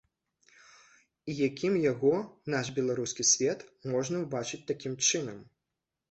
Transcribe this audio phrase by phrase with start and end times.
[1.33, 2.13] І якім яго,
[2.53, 3.59] наш беларускі свет,
[3.97, 5.37] можна ўбачыць такім чынам?